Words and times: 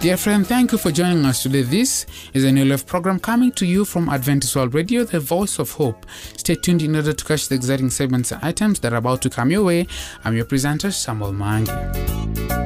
Dear 0.00 0.16
friend, 0.16 0.46
thank 0.46 0.70
you 0.70 0.78
for 0.78 0.92
joining 0.92 1.24
us 1.24 1.42
today. 1.42 1.62
This 1.62 2.06
is 2.32 2.44
a 2.44 2.52
new 2.52 2.64
life 2.64 2.86
program 2.86 3.18
coming 3.18 3.50
to 3.52 3.66
you 3.66 3.84
from 3.84 4.08
Adventist 4.08 4.54
World 4.54 4.72
Radio, 4.72 5.02
the 5.02 5.18
voice 5.18 5.58
of 5.58 5.72
hope. 5.72 6.06
Stay 6.36 6.54
tuned 6.54 6.82
in 6.82 6.94
order 6.94 7.12
to 7.12 7.24
catch 7.24 7.48
the 7.48 7.56
exciting 7.56 7.90
segments 7.90 8.30
and 8.30 8.42
items 8.44 8.78
that 8.80 8.92
are 8.92 8.98
about 8.98 9.22
to 9.22 9.30
come 9.30 9.50
your 9.50 9.64
way. 9.64 9.88
I'm 10.24 10.36
your 10.36 10.44
presenter, 10.44 10.92
Samuel 10.92 11.32
Mangi. 11.32 12.57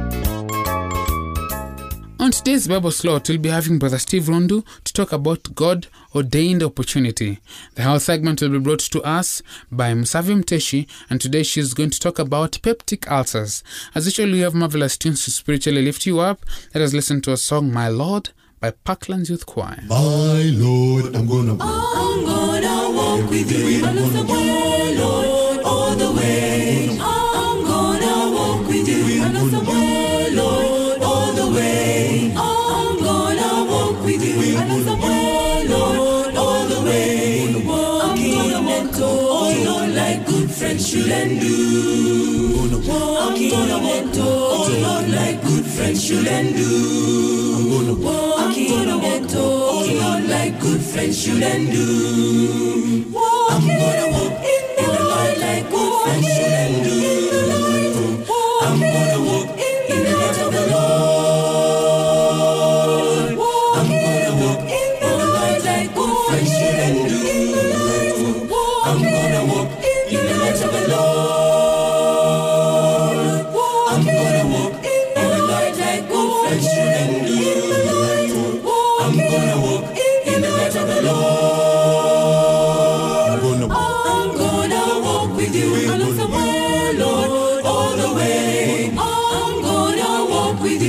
On 2.33 2.37
today's 2.37 2.67
Bible 2.67 2.91
slot, 2.91 3.29
we'll 3.29 3.37
be 3.37 3.51
having 3.51 3.79
Brother 3.79 3.99
Steve 3.99 4.23
Rundu 4.23 4.65
to 4.85 4.93
talk 4.95 5.13
about 5.13 5.55
God 5.55 5.89
ordained 6.15 6.63
opportunity. 6.63 7.41
The 7.75 7.83
health 7.83 8.05
segment 8.05 8.41
will 8.41 8.49
be 8.49 8.59
brought 8.59 8.79
to 8.79 9.03
us 9.03 9.43
by 9.71 9.93
Musavi 9.93 10.43
Muteshi, 10.43 10.89
and 11.11 11.21
today 11.21 11.43
she's 11.43 11.75
going 11.75 11.91
to 11.91 12.01
talk 12.01 12.19
about 12.19 12.53
peptic 12.63 13.07
ulcers. 13.07 13.63
As 13.95 14.07
usual, 14.07 14.33
we 14.33 14.41
have 14.41 14.55
marvelous 14.55 14.97
tunes 14.97 15.27
to 15.27 15.31
spiritually 15.31 15.83
lift 15.83 16.07
you 16.07 16.21
up. 16.21 16.47
Let 16.75 16.81
us 16.83 16.95
listen 16.95 17.21
to 17.21 17.33
a 17.33 17.37
song, 17.37 17.71
My 17.71 17.89
Lord, 17.89 18.31
by 18.61 18.71
Parklands 18.71 19.29
Youth 19.29 19.45
Choir. 19.45 19.83
My 19.87 20.43
Lord, 20.55 21.15
I'm 21.15 21.27
gonna 21.27 21.53
walk. 21.53 21.69
I'm 21.69 22.25
gonna 22.25 22.91
walk 22.97 23.29
with 23.29 23.53
you. 23.53 23.85
I 23.85 23.93
love 23.93 24.13
the 24.15 24.33
way, 24.33 24.97
Lord, 24.97 25.32
do. 51.73 53.05
I'm 53.51 53.67
gonna 53.67 54.09
walk 54.13 54.45
in 54.45 54.63
the 54.77 55.05
light 55.11 55.39
like 55.39 55.71
good 55.71 55.93
friends 56.03 56.27
should 56.27 56.53
and 56.65 56.85
do. 56.85 57.02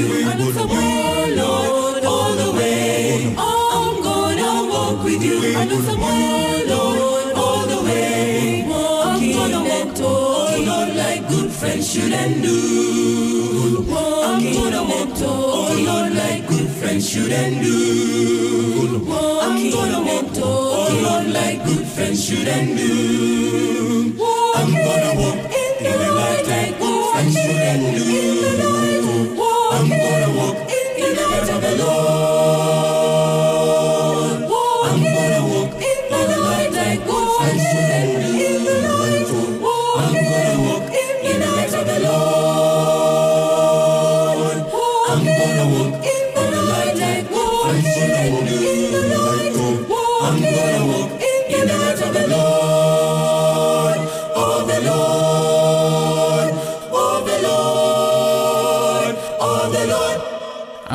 Walk 0.01 0.15
with 0.15 0.23
you 0.23 0.23
along 0.23 0.53
the 0.53 0.67
way, 0.67 1.35
Lord, 1.35 2.05
all 2.05 2.33
the 2.35 2.51
way. 2.51 3.35
I'm 3.37 4.03
gonna 4.03 4.69
walk 4.69 5.03
with 5.03 5.23
you 5.23 5.39
the 5.39 5.97
way, 5.97 6.65
Lord, 6.67 7.33
all 7.35 7.65
the 7.67 7.81
way. 7.83 8.63
I'm 8.63 9.31
gonna 9.31 9.63
walk, 9.63 9.97
oh 9.99 10.63
Lord, 10.65 10.95
like 10.95 11.27
good 11.29 11.51
friends 11.51 11.91
should 11.93 12.13
and 12.13 12.41
do. 12.41 13.85
I'm 13.89 14.53
gonna 14.53 14.83
walk, 14.83 15.09
oh 15.21 15.83
Lord, 15.85 16.13
like 16.15 16.47
good 16.47 16.69
friends 16.69 17.09
should 17.09 17.31
and 17.31 17.63
do. 17.63 19.05
I'm 19.41 19.69
gonna 19.71 20.01
walk, 20.01 20.31
oh 20.37 20.99
Lord, 21.03 21.27
like 21.33 21.63
good 21.65 21.85
friends 21.85 22.25
should 22.25 22.47
and 22.47 22.77
do. 22.77 23.72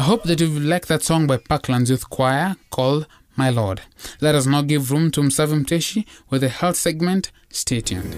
Hope 0.08 0.22
that 0.22 0.40
you've 0.40 0.64
liked 0.64 0.88
that 0.88 1.02
song 1.02 1.26
by 1.26 1.36
Parklands 1.36 1.90
Youth 1.90 2.08
Choir 2.08 2.56
called 2.70 3.06
My 3.36 3.50
Lord. 3.50 3.82
Let 4.22 4.34
us 4.34 4.46
now 4.46 4.62
give 4.62 4.90
room 4.90 5.10
to 5.10 5.20
Musavi 5.20 5.62
Muteshi 5.62 6.06
with 6.30 6.40
the 6.40 6.48
health 6.48 6.76
segment. 6.76 7.30
Stay 7.50 7.82
tuned. 7.82 8.14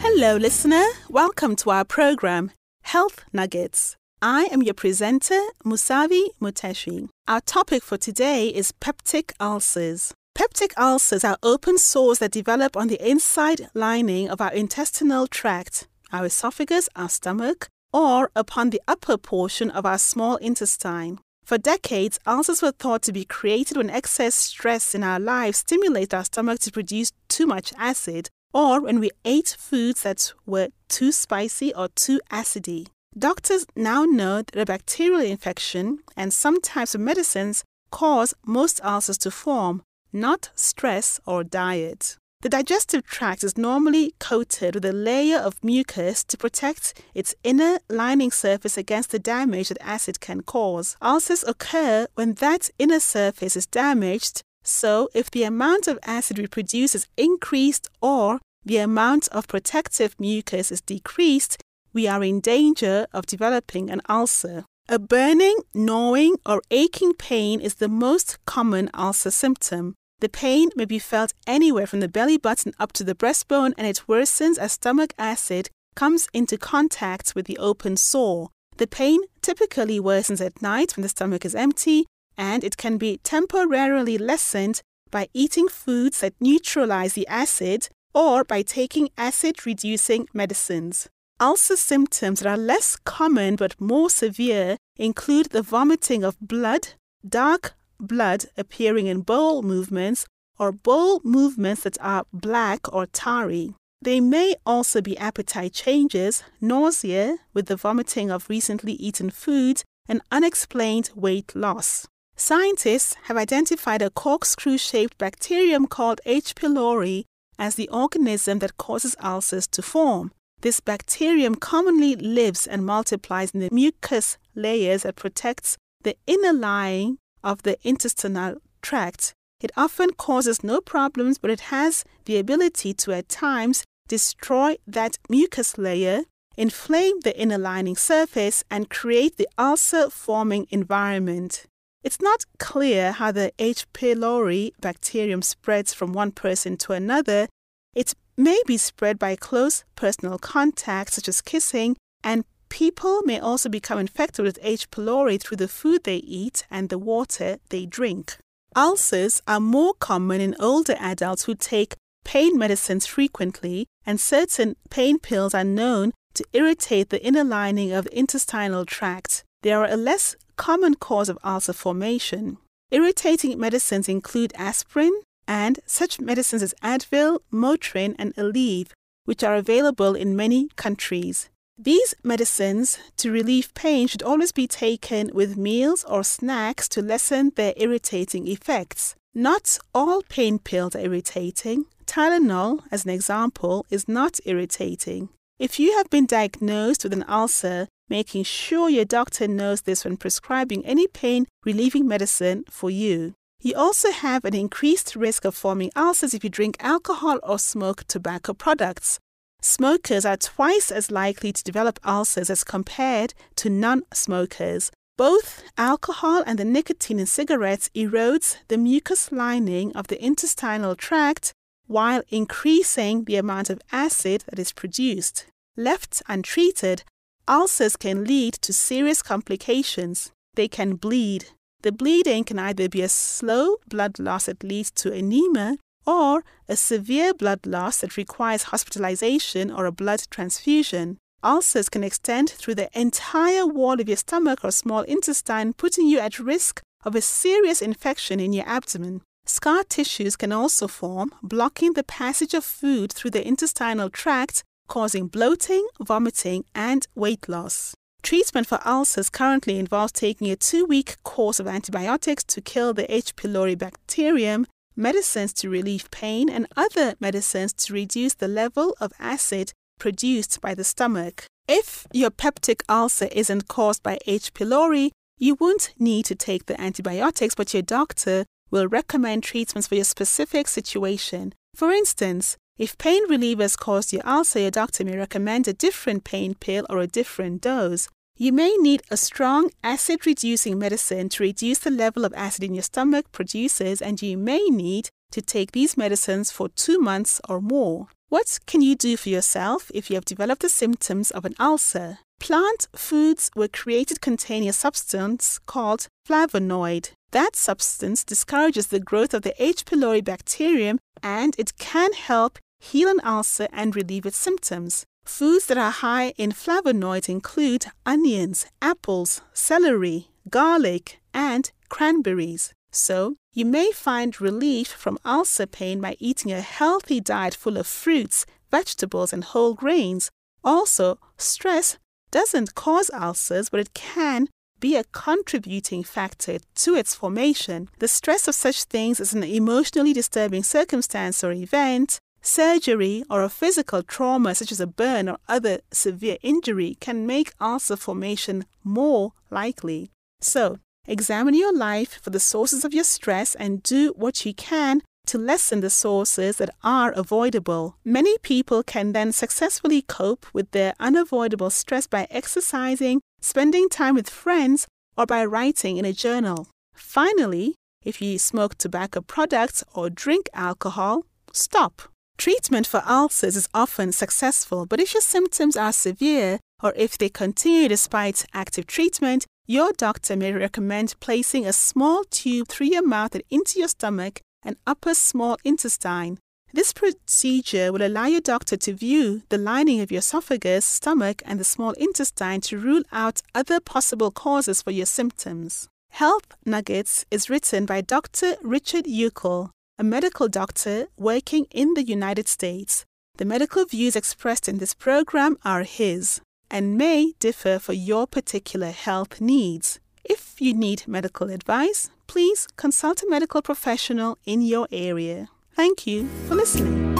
Hello, 0.00 0.36
listener. 0.36 0.84
Welcome 1.10 1.56
to 1.56 1.70
our 1.70 1.84
program, 1.84 2.52
Health 2.82 3.24
Nuggets. 3.32 3.96
I 4.22 4.48
am 4.50 4.62
your 4.62 4.72
presenter, 4.72 5.38
Musavi 5.62 6.28
Muteshi. 6.40 7.10
Our 7.28 7.42
topic 7.42 7.82
for 7.82 7.98
today 7.98 8.48
is 8.48 8.72
peptic 8.72 9.32
ulcers. 9.38 10.14
Peptic 10.34 10.72
ulcers 10.78 11.22
are 11.22 11.36
open 11.42 11.76
sores 11.76 12.18
that 12.20 12.30
develop 12.30 12.78
on 12.78 12.88
the 12.88 12.98
inside 13.06 13.68
lining 13.74 14.30
of 14.30 14.40
our 14.40 14.54
intestinal 14.54 15.26
tract, 15.26 15.86
our 16.14 16.24
esophagus, 16.24 16.88
our 16.96 17.10
stomach, 17.10 17.68
or 17.92 18.30
upon 18.34 18.70
the 18.70 18.80
upper 18.88 19.18
portion 19.18 19.70
of 19.70 19.84
our 19.84 19.98
small 19.98 20.36
intestine. 20.36 21.18
For 21.44 21.58
decades, 21.58 22.18
ulcers 22.26 22.62
were 22.62 22.72
thought 22.72 23.02
to 23.02 23.12
be 23.12 23.26
created 23.26 23.76
when 23.76 23.90
excess 23.90 24.34
stress 24.34 24.94
in 24.94 25.04
our 25.04 25.20
lives 25.20 25.58
stimulated 25.58 26.14
our 26.14 26.24
stomach 26.24 26.60
to 26.60 26.72
produce 26.72 27.12
too 27.28 27.46
much 27.46 27.74
acid, 27.76 28.30
or 28.54 28.80
when 28.80 28.98
we 28.98 29.10
ate 29.26 29.56
foods 29.58 30.04
that 30.04 30.32
were 30.46 30.68
too 30.88 31.12
spicy 31.12 31.74
or 31.74 31.88
too 31.88 32.18
acidy. 32.30 32.86
Doctors 33.18 33.64
now 33.74 34.04
know 34.04 34.42
that 34.42 34.56
a 34.56 34.66
bacterial 34.66 35.22
infection 35.22 36.00
and 36.18 36.34
some 36.34 36.60
types 36.60 36.94
of 36.94 37.00
medicines 37.00 37.64
cause 37.90 38.34
most 38.44 38.78
ulcers 38.84 39.16
to 39.18 39.30
form, 39.30 39.82
not 40.12 40.50
stress 40.54 41.18
or 41.24 41.42
diet. 41.42 42.18
The 42.42 42.50
digestive 42.50 43.06
tract 43.06 43.42
is 43.42 43.56
normally 43.56 44.14
coated 44.18 44.74
with 44.74 44.84
a 44.84 44.92
layer 44.92 45.38
of 45.38 45.64
mucus 45.64 46.24
to 46.24 46.36
protect 46.36 47.02
its 47.14 47.34
inner 47.42 47.78
lining 47.88 48.30
surface 48.30 48.76
against 48.76 49.12
the 49.12 49.18
damage 49.18 49.70
that 49.70 49.80
acid 49.80 50.20
can 50.20 50.42
cause. 50.42 50.98
Ulcers 51.00 51.42
occur 51.44 52.08
when 52.16 52.34
that 52.34 52.68
inner 52.78 53.00
surface 53.00 53.56
is 53.56 53.66
damaged, 53.66 54.42
so 54.62 55.08
if 55.14 55.30
the 55.30 55.44
amount 55.44 55.88
of 55.88 55.98
acid 56.04 56.38
we 56.38 56.48
produce 56.48 56.94
is 56.94 57.08
increased 57.16 57.88
or 58.02 58.40
the 58.62 58.76
amount 58.76 59.28
of 59.28 59.48
protective 59.48 60.14
mucus 60.18 60.70
is 60.70 60.82
decreased, 60.82 61.62
we 61.96 62.06
are 62.06 62.22
in 62.22 62.40
danger 62.40 63.06
of 63.14 63.24
developing 63.24 63.88
an 63.88 64.02
ulcer. 64.06 64.66
A 64.86 64.98
burning, 64.98 65.56
gnawing, 65.72 66.36
or 66.44 66.60
aching 66.70 67.14
pain 67.14 67.58
is 67.58 67.76
the 67.76 67.88
most 67.88 68.36
common 68.44 68.90
ulcer 68.92 69.30
symptom. 69.30 69.94
The 70.20 70.28
pain 70.28 70.68
may 70.76 70.84
be 70.84 70.98
felt 70.98 71.32
anywhere 71.46 71.86
from 71.86 72.00
the 72.00 72.14
belly 72.16 72.36
button 72.36 72.74
up 72.78 72.92
to 72.92 73.04
the 73.04 73.14
breastbone, 73.14 73.72
and 73.78 73.86
it 73.86 74.02
worsens 74.06 74.58
as 74.58 74.72
stomach 74.72 75.14
acid 75.18 75.70
comes 75.94 76.28
into 76.34 76.58
contact 76.58 77.34
with 77.34 77.46
the 77.46 77.56
open 77.56 77.96
sore. 77.96 78.50
The 78.76 78.86
pain 78.86 79.20
typically 79.40 79.98
worsens 79.98 80.44
at 80.44 80.60
night 80.60 80.96
when 80.96 81.02
the 81.02 81.08
stomach 81.16 81.46
is 81.46 81.54
empty, 81.54 82.04
and 82.36 82.62
it 82.62 82.76
can 82.76 82.98
be 82.98 83.20
temporarily 83.24 84.18
lessened 84.18 84.82
by 85.10 85.28
eating 85.32 85.68
foods 85.68 86.20
that 86.20 86.34
neutralize 86.40 87.14
the 87.14 87.26
acid 87.26 87.88
or 88.14 88.44
by 88.44 88.60
taking 88.60 89.08
acid 89.16 89.64
reducing 89.64 90.28
medicines. 90.34 91.08
Ulcer 91.38 91.76
symptoms 91.76 92.40
that 92.40 92.48
are 92.48 92.56
less 92.56 92.96
common 92.96 93.56
but 93.56 93.78
more 93.78 94.08
severe 94.08 94.78
include 94.96 95.50
the 95.50 95.60
vomiting 95.60 96.24
of 96.24 96.40
blood, 96.40 96.88
dark 97.28 97.74
blood 98.00 98.46
appearing 98.56 99.06
in 99.06 99.20
bowel 99.20 99.62
movements, 99.62 100.24
or 100.58 100.72
bowel 100.72 101.20
movements 101.24 101.82
that 101.82 101.98
are 102.00 102.24
black 102.32 102.90
or 102.90 103.04
tarry. 103.04 103.74
They 104.00 104.18
may 104.18 104.54
also 104.64 105.02
be 105.02 105.18
appetite 105.18 105.74
changes, 105.74 106.42
nausea 106.58 107.36
with 107.52 107.66
the 107.66 107.76
vomiting 107.76 108.30
of 108.30 108.48
recently 108.48 108.94
eaten 108.94 109.28
food, 109.28 109.82
and 110.08 110.22
unexplained 110.32 111.10
weight 111.14 111.54
loss. 111.54 112.06
Scientists 112.34 113.14
have 113.24 113.36
identified 113.36 114.00
a 114.00 114.08
corkscrew 114.08 114.78
shaped 114.78 115.18
bacterium 115.18 115.86
called 115.86 116.22
H. 116.24 116.54
pylori 116.54 117.24
as 117.58 117.74
the 117.74 117.88
organism 117.88 118.60
that 118.60 118.78
causes 118.78 119.16
ulcers 119.22 119.66
to 119.68 119.82
form. 119.82 120.32
This 120.66 120.80
bacterium 120.80 121.54
commonly 121.54 122.16
lives 122.16 122.66
and 122.66 122.84
multiplies 122.84 123.52
in 123.52 123.60
the 123.60 123.68
mucus 123.70 124.36
layers 124.56 125.04
that 125.04 125.14
protects 125.14 125.78
the 126.02 126.16
inner 126.26 126.52
lining 126.52 127.18
of 127.44 127.62
the 127.62 127.78
intestinal 127.84 128.56
tract. 128.82 129.32
It 129.60 129.70
often 129.76 130.14
causes 130.14 130.64
no 130.64 130.80
problems, 130.80 131.38
but 131.38 131.52
it 131.52 131.70
has 131.70 132.04
the 132.24 132.36
ability 132.36 132.94
to 132.94 133.12
at 133.12 133.28
times 133.28 133.84
destroy 134.08 134.74
that 134.88 135.18
mucus 135.28 135.78
layer, 135.78 136.22
inflame 136.56 137.20
the 137.20 137.40
inner 137.40 137.58
lining 137.58 137.94
surface, 137.94 138.64
and 138.68 138.90
create 138.90 139.36
the 139.36 139.48
ulcer 139.56 140.10
forming 140.10 140.66
environment. 140.70 141.66
It's 142.02 142.20
not 142.20 142.42
clear 142.58 143.12
how 143.12 143.30
the 143.30 143.52
H. 143.60 143.86
pylori 143.92 144.72
bacterium 144.80 145.42
spreads 145.42 145.94
from 145.94 146.12
one 146.12 146.32
person 146.32 146.76
to 146.78 146.92
another. 146.92 147.46
It 147.94 148.14
may 148.36 148.60
be 148.66 148.76
spread 148.76 149.18
by 149.18 149.36
close 149.36 149.84
personal 149.94 150.38
contact, 150.38 151.12
such 151.12 151.28
as 151.28 151.40
kissing, 151.40 151.96
and 152.22 152.44
people 152.68 153.22
may 153.24 153.38
also 153.38 153.68
become 153.68 153.98
infected 153.98 154.44
with 154.44 154.58
H. 154.62 154.90
pylori 154.90 155.40
through 155.40 155.56
the 155.56 155.68
food 155.68 156.04
they 156.04 156.16
eat 156.16 156.64
and 156.70 156.88
the 156.88 156.98
water 156.98 157.58
they 157.70 157.86
drink. 157.86 158.36
Ulcers 158.74 159.40
are 159.48 159.60
more 159.60 159.94
common 159.94 160.40
in 160.40 160.54
older 160.58 160.96
adults 160.98 161.44
who 161.44 161.54
take 161.54 161.94
pain 162.24 162.58
medicines 162.58 163.06
frequently, 163.06 163.86
and 164.04 164.20
certain 164.20 164.76
pain 164.90 165.18
pills 165.18 165.54
are 165.54 165.64
known 165.64 166.12
to 166.34 166.44
irritate 166.52 167.08
the 167.08 167.24
inner 167.24 167.44
lining 167.44 167.92
of 167.92 168.04
the 168.04 168.18
intestinal 168.18 168.84
tract. 168.84 169.44
They 169.62 169.72
are 169.72 169.86
a 169.86 169.96
less 169.96 170.36
common 170.56 170.94
cause 170.96 171.28
of 171.28 171.38
ulcer 171.42 171.72
formation. 171.72 172.58
Irritating 172.90 173.58
medicines 173.58 174.08
include 174.08 174.52
aspirin 174.56 175.22
and 175.46 175.80
such 175.86 176.20
medicines 176.20 176.62
as 176.62 176.74
Advil, 176.82 177.40
Motrin, 177.52 178.14
and 178.18 178.34
Aleve, 178.36 178.88
which 179.24 179.42
are 179.44 179.56
available 179.56 180.14
in 180.14 180.36
many 180.36 180.68
countries. 180.76 181.48
These 181.78 182.14
medicines 182.24 182.98
to 183.18 183.30
relieve 183.30 183.74
pain 183.74 184.06
should 184.06 184.22
always 184.22 184.50
be 184.50 184.66
taken 184.66 185.30
with 185.34 185.58
meals 185.58 186.04
or 186.04 186.24
snacks 186.24 186.88
to 186.90 187.02
lessen 187.02 187.52
their 187.54 187.74
irritating 187.76 188.48
effects. 188.48 189.14
Not 189.34 189.78
all 189.94 190.22
pain 190.22 190.58
pills 190.58 190.96
are 190.96 191.00
irritating. 191.00 191.84
Tylenol, 192.06 192.84
as 192.90 193.04
an 193.04 193.10
example, 193.10 193.84
is 193.90 194.08
not 194.08 194.40
irritating. 194.46 195.28
If 195.58 195.78
you 195.78 195.96
have 195.98 196.08
been 196.08 196.24
diagnosed 196.24 197.04
with 197.04 197.12
an 197.12 197.24
ulcer, 197.28 197.88
making 198.08 198.44
sure 198.44 198.88
your 198.88 199.04
doctor 199.04 199.46
knows 199.46 199.82
this 199.82 200.04
when 200.04 200.16
prescribing 200.16 200.86
any 200.86 201.06
pain 201.06 201.46
relieving 201.64 202.08
medicine 202.08 202.64
for 202.70 202.88
you. 202.88 203.34
You 203.66 203.74
also 203.74 204.12
have 204.12 204.44
an 204.44 204.54
increased 204.54 205.16
risk 205.16 205.44
of 205.44 205.56
forming 205.56 205.90
ulcers 205.96 206.34
if 206.34 206.44
you 206.44 206.50
drink 206.50 206.76
alcohol 206.78 207.40
or 207.42 207.58
smoke 207.58 208.04
tobacco 208.06 208.54
products. 208.54 209.18
Smokers 209.60 210.24
are 210.24 210.36
twice 210.36 210.92
as 210.92 211.10
likely 211.10 211.52
to 211.52 211.64
develop 211.64 211.98
ulcers 212.06 212.48
as 212.48 212.62
compared 212.62 213.34
to 213.56 213.68
non 213.68 214.02
smokers. 214.14 214.92
Both 215.18 215.64
alcohol 215.76 216.44
and 216.46 216.60
the 216.60 216.64
nicotine 216.64 217.18
in 217.18 217.26
cigarettes 217.26 217.90
erodes 217.92 218.58
the 218.68 218.78
mucous 218.78 219.32
lining 219.32 219.90
of 219.96 220.06
the 220.06 220.24
intestinal 220.24 220.94
tract 220.94 221.52
while 221.88 222.22
increasing 222.28 223.24
the 223.24 223.34
amount 223.34 223.68
of 223.68 223.80
acid 223.90 224.44
that 224.48 224.60
is 224.60 224.72
produced. 224.72 225.46
Left 225.76 226.22
untreated, 226.28 227.02
ulcers 227.48 227.96
can 227.96 228.22
lead 228.22 228.54
to 228.62 228.72
serious 228.72 229.22
complications. 229.22 230.30
They 230.54 230.68
can 230.68 230.94
bleed. 230.94 231.46
The 231.86 231.92
bleeding 231.92 232.42
can 232.42 232.58
either 232.58 232.88
be 232.88 233.02
a 233.02 233.08
slow 233.08 233.76
blood 233.86 234.18
loss 234.18 234.46
that 234.46 234.64
leads 234.64 234.90
to 235.02 235.12
anemia 235.12 235.76
or 236.04 236.42
a 236.68 236.74
severe 236.74 237.32
blood 237.32 237.64
loss 237.64 238.00
that 238.00 238.16
requires 238.16 238.74
hospitalization 238.74 239.70
or 239.70 239.86
a 239.86 239.92
blood 239.92 240.24
transfusion. 240.28 241.18
Ulcers 241.44 241.88
can 241.88 242.02
extend 242.02 242.50
through 242.50 242.74
the 242.74 242.90
entire 242.92 243.64
wall 243.64 244.00
of 244.00 244.08
your 244.08 244.16
stomach 244.16 244.64
or 244.64 244.72
small 244.72 245.02
intestine, 245.02 245.74
putting 245.74 246.08
you 246.08 246.18
at 246.18 246.40
risk 246.40 246.82
of 247.04 247.14
a 247.14 247.20
serious 247.20 247.80
infection 247.80 248.40
in 248.40 248.52
your 248.52 248.66
abdomen. 248.66 249.22
Scar 249.44 249.84
tissues 249.84 250.34
can 250.34 250.50
also 250.50 250.88
form, 250.88 251.30
blocking 251.40 251.92
the 251.92 252.02
passage 252.02 252.52
of 252.52 252.64
food 252.64 253.12
through 253.12 253.30
the 253.30 253.46
intestinal 253.46 254.10
tract, 254.10 254.64
causing 254.88 255.28
bloating, 255.28 255.86
vomiting, 256.00 256.64
and 256.74 257.06
weight 257.14 257.48
loss. 257.48 257.94
Treatment 258.26 258.66
for 258.66 258.80
ulcers 258.84 259.30
currently 259.30 259.78
involves 259.78 260.10
taking 260.10 260.50
a 260.50 260.56
two 260.56 260.84
week 260.84 261.14
course 261.22 261.60
of 261.60 261.68
antibiotics 261.68 262.42
to 262.42 262.60
kill 262.60 262.92
the 262.92 263.06
H. 263.14 263.36
pylori 263.36 263.78
bacterium, 263.78 264.66
medicines 264.96 265.52
to 265.52 265.70
relieve 265.70 266.10
pain, 266.10 266.48
and 266.48 266.66
other 266.76 267.14
medicines 267.20 267.72
to 267.74 267.92
reduce 267.92 268.34
the 268.34 268.48
level 268.48 268.96
of 269.00 269.12
acid 269.20 269.70
produced 270.00 270.60
by 270.60 270.74
the 270.74 270.82
stomach. 270.82 271.44
If 271.68 272.08
your 272.12 272.32
peptic 272.32 272.82
ulcer 272.88 273.28
isn't 273.30 273.68
caused 273.68 274.02
by 274.02 274.18
H. 274.26 274.52
pylori, 274.52 275.12
you 275.38 275.54
won't 275.60 275.94
need 275.96 276.24
to 276.24 276.34
take 276.34 276.66
the 276.66 276.80
antibiotics, 276.80 277.54
but 277.54 277.72
your 277.74 277.84
doctor 277.84 278.44
will 278.72 278.88
recommend 278.88 279.44
treatments 279.44 279.86
for 279.86 279.94
your 279.94 280.02
specific 280.02 280.66
situation. 280.66 281.54
For 281.76 281.92
instance, 281.92 282.56
if 282.76 282.98
pain 282.98 283.26
relievers 283.28 283.78
cause 283.78 284.12
your 284.12 284.26
ulcer, 284.26 284.58
your 284.58 284.72
doctor 284.72 285.04
may 285.04 285.16
recommend 285.16 285.68
a 285.68 285.72
different 285.72 286.24
pain 286.24 286.54
pill 286.54 286.84
or 286.90 286.98
a 286.98 287.06
different 287.06 287.62
dose. 287.62 288.08
You 288.38 288.52
may 288.52 288.76
need 288.76 289.00
a 289.10 289.16
strong 289.16 289.70
acid 289.82 290.26
reducing 290.26 290.78
medicine 290.78 291.30
to 291.30 291.42
reduce 291.42 291.78
the 291.78 291.90
level 291.90 292.22
of 292.26 292.34
acid 292.36 292.64
in 292.64 292.74
your 292.74 292.82
stomach 292.82 293.32
produces, 293.32 294.02
and 294.02 294.20
you 294.20 294.36
may 294.36 294.62
need 294.64 295.08
to 295.30 295.40
take 295.40 295.72
these 295.72 295.96
medicines 295.96 296.50
for 296.50 296.68
two 296.68 296.98
months 296.98 297.40
or 297.48 297.62
more. 297.62 298.08
What 298.28 298.58
can 298.66 298.82
you 298.82 298.94
do 298.94 299.16
for 299.16 299.30
yourself 299.30 299.90
if 299.94 300.10
you 300.10 300.16
have 300.16 300.26
developed 300.26 300.60
the 300.60 300.68
symptoms 300.68 301.30
of 301.30 301.46
an 301.46 301.54
ulcer? 301.58 302.18
Plant 302.38 302.88
foods 302.94 303.50
were 303.56 303.68
created 303.68 304.20
containing 304.20 304.68
a 304.68 304.74
substance 304.74 305.58
called 305.64 306.08
flavonoid. 306.28 307.12
That 307.30 307.56
substance 307.56 308.22
discourages 308.22 308.88
the 308.88 309.00
growth 309.00 309.32
of 309.32 309.44
the 309.44 309.54
H. 309.62 309.86
pylori 309.86 310.22
bacterium 310.22 310.98
and 311.22 311.54
it 311.56 311.78
can 311.78 312.12
help 312.12 312.58
heal 312.80 313.08
an 313.08 313.20
ulcer 313.24 313.68
and 313.72 313.96
relieve 313.96 314.26
its 314.26 314.36
symptoms. 314.36 315.06
Foods 315.26 315.66
that 315.66 315.76
are 315.76 315.90
high 315.90 316.32
in 316.38 316.52
flavonoids 316.52 317.28
include 317.28 317.86
onions, 318.06 318.66
apples, 318.80 319.42
celery, 319.52 320.28
garlic, 320.48 321.20
and 321.34 321.70
cranberries. 321.88 322.72
So, 322.92 323.36
you 323.52 323.64
may 323.66 323.90
find 323.90 324.40
relief 324.40 324.88
from 324.88 325.18
ulcer 325.24 325.66
pain 325.66 326.00
by 326.00 326.16
eating 326.20 326.52
a 326.52 326.60
healthy 326.60 327.20
diet 327.20 327.54
full 327.54 327.76
of 327.76 327.86
fruits, 327.86 328.46
vegetables, 328.70 329.32
and 329.32 329.44
whole 329.44 329.74
grains. 329.74 330.30
Also, 330.64 331.18
stress 331.36 331.98
doesn't 332.30 332.74
cause 332.74 333.10
ulcers, 333.12 333.68
but 333.68 333.80
it 333.80 333.94
can 333.94 334.48
be 334.78 334.96
a 334.96 335.04
contributing 335.04 336.04
factor 336.04 336.58
to 336.76 336.94
its 336.94 337.14
formation. 337.14 337.88
The 337.98 338.08
stress 338.08 338.46
of 338.46 338.54
such 338.54 338.84
things 338.84 339.20
as 339.20 339.34
an 339.34 339.42
emotionally 339.42 340.12
disturbing 340.12 340.62
circumstance 340.62 341.42
or 341.42 341.52
event, 341.52 342.20
surgery, 342.46 343.24
or 343.28 343.42
a 343.42 343.48
physical 343.48 344.02
trauma 344.02 344.54
such 344.54 344.72
as 344.72 344.80
a 344.80 344.86
burn 344.86 345.28
or 345.28 345.38
other 345.48 345.80
severe 345.90 346.38
injury 346.42 346.96
can 347.00 347.26
make 347.26 347.52
ulcer 347.60 347.96
formation 347.96 348.64
more 348.84 349.32
likely. 349.50 350.10
So, 350.40 350.78
examine 351.06 351.54
your 351.54 351.74
life 351.74 352.20
for 352.22 352.30
the 352.30 352.40
sources 352.40 352.84
of 352.84 352.94
your 352.94 353.04
stress 353.04 353.54
and 353.54 353.82
do 353.82 354.12
what 354.16 354.44
you 354.46 354.54
can 354.54 355.02
to 355.26 355.38
lessen 355.38 355.80
the 355.80 355.90
sources 355.90 356.56
that 356.56 356.70
are 356.84 357.12
avoidable. 357.12 357.96
Many 358.04 358.38
people 358.38 358.82
can 358.82 359.12
then 359.12 359.32
successfully 359.32 360.02
cope 360.02 360.46
with 360.52 360.70
their 360.70 360.94
unavoidable 361.00 361.70
stress 361.70 362.06
by 362.06 362.28
exercising, 362.30 363.20
spending 363.40 363.88
time 363.88 364.14
with 364.14 364.30
friends, 364.30 364.86
or 365.18 365.26
by 365.26 365.44
writing 365.44 365.96
in 365.96 366.04
a 366.04 366.12
journal. 366.12 366.68
Finally, 366.94 367.74
if 368.04 368.22
you 368.22 368.38
smoke 368.38 368.76
tobacco 368.78 369.20
products 369.20 369.82
or 369.94 370.08
drink 370.08 370.48
alcohol, 370.54 371.24
stop. 371.52 372.02
Treatment 372.38 372.86
for 372.86 373.02
ulcers 373.06 373.56
is 373.56 373.68
often 373.72 374.12
successful, 374.12 374.86
but 374.86 375.00
if 375.00 375.14
your 375.14 375.22
symptoms 375.22 375.76
are 375.76 375.92
severe 375.92 376.60
or 376.82 376.92
if 376.96 377.16
they 377.16 377.28
continue 377.28 377.88
despite 377.88 378.44
active 378.52 378.86
treatment, 378.86 379.46
your 379.66 379.92
doctor 379.92 380.36
may 380.36 380.52
recommend 380.52 381.18
placing 381.18 381.66
a 381.66 381.72
small 381.72 382.24
tube 382.24 382.68
through 382.68 382.88
your 382.88 383.06
mouth 383.06 383.34
and 383.34 383.42
into 383.50 383.78
your 383.78 383.88
stomach 383.88 384.40
and 384.62 384.76
upper 384.86 385.14
small 385.14 385.56
intestine. 385.64 386.38
This 386.72 386.92
procedure 386.92 387.90
will 387.90 388.06
allow 388.06 388.26
your 388.26 388.42
doctor 388.42 388.76
to 388.76 388.92
view 388.92 389.42
the 389.48 389.56
lining 389.56 390.00
of 390.00 390.12
your 390.12 390.18
esophagus, 390.18 390.84
stomach, 390.84 391.42
and 391.46 391.58
the 391.58 391.64
small 391.64 391.92
intestine 391.92 392.60
to 392.62 392.78
rule 392.78 393.02
out 393.12 393.40
other 393.54 393.80
possible 393.80 394.30
causes 394.30 394.82
for 394.82 394.90
your 394.90 395.06
symptoms. 395.06 395.88
Health 396.10 396.56
Nuggets 396.64 397.24
is 397.30 397.48
written 397.48 397.86
by 397.86 398.02
Dr. 398.02 398.56
Richard 398.62 399.06
Euckel, 399.06 399.70
a 399.98 400.04
medical 400.04 400.46
doctor 400.48 401.06
working 401.16 401.66
in 401.70 401.94
the 401.94 402.02
United 402.02 402.48
States. 402.48 403.04
The 403.38 403.44
medical 403.44 403.84
views 403.84 404.14
expressed 404.16 404.68
in 404.68 404.78
this 404.78 404.94
program 404.94 405.56
are 405.64 405.84
his 405.84 406.40
and 406.70 406.98
may 406.98 407.32
differ 407.38 407.78
for 407.78 407.92
your 407.94 408.26
particular 408.26 408.90
health 408.90 409.40
needs. 409.40 409.98
If 410.24 410.60
you 410.60 410.74
need 410.74 411.04
medical 411.06 411.50
advice, 411.50 412.10
please 412.26 412.66
consult 412.76 413.22
a 413.22 413.30
medical 413.30 413.62
professional 413.62 414.38
in 414.44 414.60
your 414.62 414.88
area. 414.92 415.48
Thank 415.74 416.06
you 416.06 416.28
for 416.48 416.56
listening. 416.56 417.14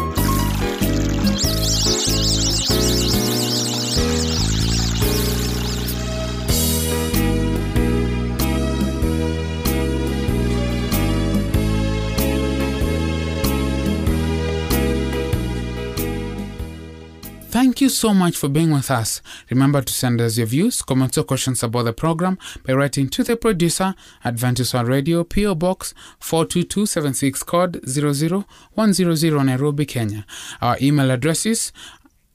Thank 17.76 17.82
you 17.82 17.88
so 17.90 18.14
much 18.14 18.38
for 18.38 18.48
being 18.48 18.70
with 18.70 18.90
us. 18.90 19.20
Remember 19.50 19.82
to 19.82 19.92
send 19.92 20.18
us 20.22 20.38
your 20.38 20.46
views, 20.46 20.80
comments, 20.80 21.18
or 21.18 21.24
questions 21.24 21.62
about 21.62 21.82
the 21.82 21.92
program 21.92 22.38
by 22.64 22.72
writing 22.72 23.06
to 23.10 23.22
the 23.22 23.36
producer, 23.36 23.94
Adventist 24.24 24.72
World 24.72 24.88
Radio, 24.88 25.24
PO 25.24 25.56
Box 25.56 25.92
42276 26.20 27.42
code 27.42 27.82
00100 27.86 29.44
Nairobi, 29.44 29.84
Kenya. 29.84 30.24
Our 30.62 30.78
email 30.80 31.10
address 31.10 31.44
is 31.44 31.70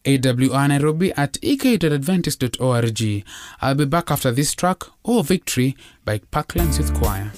awnairobi 0.06 1.12
at 1.18 1.40
ek.adventist.org. 1.42 3.26
I'll 3.62 3.74
be 3.74 3.86
back 3.86 4.12
after 4.12 4.30
this 4.30 4.54
track, 4.54 4.84
Oh 5.04 5.24
Victory, 5.24 5.76
by 6.06 6.20
Parklands 6.20 6.78
Youth 6.78 6.94
Choir. 6.94 7.32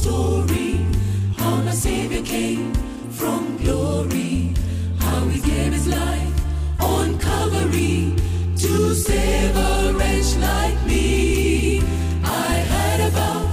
story 0.00 0.86
how 1.36 1.56
my 1.66 1.72
Savior 1.72 2.22
came 2.22 2.72
from 3.10 3.58
glory, 3.58 4.54
how 4.98 5.20
he 5.28 5.38
gave 5.40 5.72
his 5.74 5.86
life 5.86 6.34
on 6.80 7.18
Calvary 7.18 8.14
to 8.56 8.94
save 8.94 9.54
a 9.54 9.92
wretch 9.98 10.30
like 10.48 10.78
me. 10.86 11.82
I 12.24 12.52
heard 12.72 13.02
about 13.10 13.50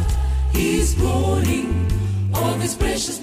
his 0.54 0.94
groaning 0.94 1.70
of 2.34 2.62
his 2.62 2.76
precious 2.76 3.17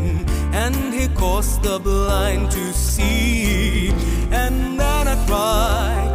man, 0.00 0.24
and 0.52 0.94
he 0.94 1.08
caused 1.08 1.62
the 1.62 1.78
blind 1.78 2.50
to 2.50 2.72
see. 2.72 3.90
And 4.30 4.78
then 4.80 5.08
I 5.08 5.16
cried. 5.26 6.09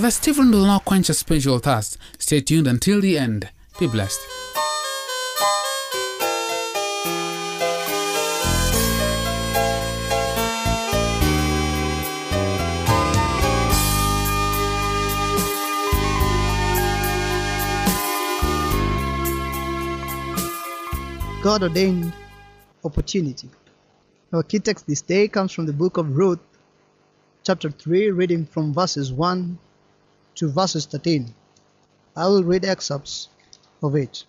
Brother 0.00 0.12
Stephen 0.12 0.50
will 0.50 0.64
now 0.64 0.78
quench 0.78 1.08
your 1.08 1.14
spiritual 1.14 1.58
thirst. 1.58 1.98
Stay 2.18 2.40
tuned 2.40 2.66
until 2.66 3.02
the 3.02 3.18
end. 3.18 3.50
Be 3.78 3.86
blessed. 3.86 4.18
God 21.42 21.62
ordained 21.62 22.14
opportunity. 22.82 23.50
Our 24.32 24.42
key 24.44 24.60
text 24.60 24.86
this 24.86 25.02
day 25.02 25.28
comes 25.28 25.52
from 25.52 25.66
the 25.66 25.74
book 25.74 25.98
of 25.98 26.16
Ruth, 26.16 26.40
chapter 27.42 27.70
3, 27.70 28.12
reading 28.12 28.46
from 28.46 28.72
verses 28.72 29.12
1 29.12 29.58
to 30.36 30.48
verses 30.48 30.86
13. 30.86 31.34
I 32.16 32.26
will 32.28 32.44
read 32.44 32.64
excerpts 32.64 33.28
of 33.82 33.94
it. 33.96 34.24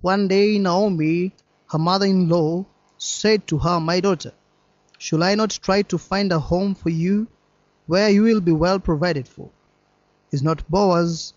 One 0.00 0.28
day 0.28 0.58
Naomi, 0.58 1.32
her 1.70 1.78
mother 1.78 2.06
in 2.06 2.28
law, 2.28 2.66
said 2.98 3.46
to 3.48 3.58
her, 3.58 3.78
My 3.78 4.00
daughter, 4.00 4.32
should 4.98 5.22
I 5.22 5.34
not 5.34 5.50
try 5.50 5.82
to 5.82 5.98
find 5.98 6.32
a 6.32 6.38
home 6.38 6.74
for 6.74 6.90
you 6.90 7.26
where 7.86 8.08
you 8.10 8.22
will 8.22 8.40
be 8.40 8.52
well 8.52 8.78
provided 8.78 9.26
for? 9.26 9.50
Is 10.30 10.42
not 10.42 10.68
Boaz 10.70 11.34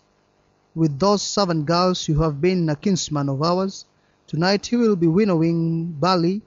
with 0.74 0.98
those 0.98 1.22
servant 1.22 1.66
girls 1.66 2.06
who 2.06 2.22
have 2.22 2.40
been 2.40 2.68
a 2.68 2.76
kinsman 2.76 3.28
of 3.28 3.42
ours? 3.42 3.84
Tonight 4.26 4.66
he 4.66 4.76
will 4.76 4.96
be 4.96 5.06
winnowing 5.06 5.92
barley 5.92 6.42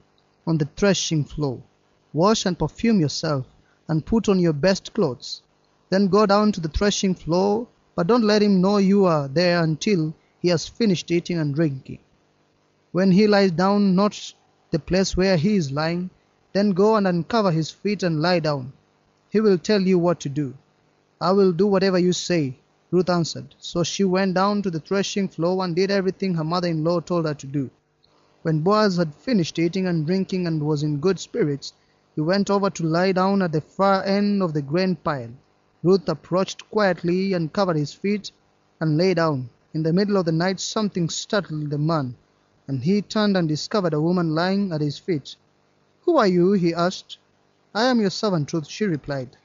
on 0.47 0.57
the 0.57 0.69
threshing 0.75 1.23
floor. 1.25 1.61
Wash 2.11 2.45
and 2.45 2.57
perfume 2.57 2.99
yourself, 2.99 3.45
and 3.87 4.05
put 4.05 4.27
on 4.27 4.39
your 4.39 4.53
best 4.53 4.93
clothes. 4.93 5.41
Then 5.89 6.07
go 6.07 6.25
down 6.25 6.51
to 6.51 6.61
the 6.61 6.69
threshing 6.69 7.15
floor, 7.15 7.67
but 7.95 8.05
don't 8.05 8.23
let 8.23 8.43
him 8.43 8.61
know 8.61 8.77
you 8.77 9.05
are 9.05 9.27
there 9.27 9.63
until 9.63 10.13
he 10.39 10.49
has 10.49 10.67
finished 10.67 11.09
eating 11.09 11.39
and 11.39 11.55
drinking. 11.55 11.97
When 12.91 13.11
he 13.11 13.25
lies 13.25 13.51
down, 13.51 13.95
not 13.95 14.33
the 14.69 14.77
place 14.77 15.17
where 15.17 15.35
he 15.35 15.55
is 15.55 15.71
lying, 15.71 16.11
then 16.53 16.71
go 16.71 16.95
and 16.95 17.07
uncover 17.07 17.51
his 17.51 17.71
feet 17.71 18.03
and 18.03 18.21
lie 18.21 18.39
down. 18.39 18.73
He 19.31 19.39
will 19.39 19.57
tell 19.57 19.81
you 19.81 19.97
what 19.97 20.19
to 20.19 20.29
do. 20.29 20.53
I 21.19 21.31
will 21.31 21.51
do 21.51 21.65
whatever 21.65 21.97
you 21.97 22.13
say, 22.13 22.59
Ruth 22.91 23.09
answered. 23.09 23.55
So 23.57 23.83
she 23.83 24.03
went 24.03 24.35
down 24.35 24.61
to 24.61 24.71
the 24.71 24.79
threshing 24.79 25.27
floor 25.27 25.63
and 25.63 25.75
did 25.75 25.91
everything 25.91 26.35
her 26.35 26.43
mother 26.43 26.67
in 26.67 26.83
law 26.83 26.99
told 26.99 27.25
her 27.25 27.33
to 27.33 27.47
do. 27.47 27.69
When 28.43 28.61
Boaz 28.61 28.97
had 28.97 29.13
finished 29.15 29.59
eating 29.59 29.87
and 29.87 30.05
drinking 30.05 30.45
and 30.45 30.61
was 30.61 30.83
in 30.83 30.99
good 30.99 31.19
spirits, 31.19 31.73
he 32.15 32.21
went 32.21 32.49
over 32.49 32.69
to 32.69 32.83
lie 32.83 33.11
down 33.11 33.41
at 33.41 33.51
the 33.51 33.61
far 33.61 34.03
end 34.03 34.41
of 34.43 34.53
the 34.53 34.61
grain 34.61 34.95
pile. 34.95 35.31
Ruth 35.81 36.09
approached 36.09 36.69
quietly 36.69 37.31
and 37.31 37.53
covered 37.53 37.77
his 37.77 37.93
feet 37.93 38.31
and 38.81 38.97
lay 38.97 39.13
down. 39.13 39.49
In 39.73 39.83
the 39.83 39.93
middle 39.93 40.17
of 40.17 40.25
the 40.25 40.31
night 40.31 40.59
something 40.59 41.09
startled 41.09 41.69
the 41.69 41.77
man, 41.77 42.15
and 42.67 42.83
he 42.83 43.01
turned 43.01 43.37
and 43.37 43.47
discovered 43.47 43.93
a 43.93 44.01
woman 44.01 44.35
lying 44.35 44.73
at 44.73 44.81
his 44.81 44.97
feet. 44.97 45.37
Who 46.01 46.17
are 46.17 46.27
you? 46.27 46.51
he 46.51 46.73
asked. 46.73 47.17
I 47.73 47.85
am 47.85 48.01
your 48.01 48.09
servant, 48.09 48.51
Ruth, 48.51 48.67
she 48.67 48.85
replied. 48.85 49.37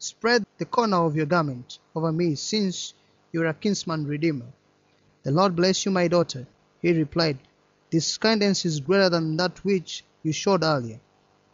Spread 0.00 0.44
the 0.58 0.64
corner 0.64 0.96
of 0.96 1.14
your 1.14 1.26
garment 1.26 1.78
over 1.94 2.10
me, 2.10 2.34
since 2.34 2.94
you 3.30 3.42
are 3.42 3.46
a 3.46 3.54
kinsman 3.54 4.06
redeemer. 4.06 4.46
The 5.22 5.30
Lord 5.30 5.54
bless 5.54 5.84
you, 5.84 5.92
my 5.92 6.08
daughter, 6.08 6.46
he 6.82 6.92
replied. 6.92 7.38
This 7.90 8.18
kindness 8.18 8.64
is 8.64 8.80
greater 8.80 9.10
than 9.10 9.36
that 9.36 9.64
which 9.64 10.04
you 10.24 10.32
showed 10.32 10.64
earlier. 10.64 10.98